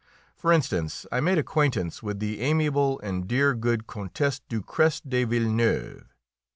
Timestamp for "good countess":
3.53-4.41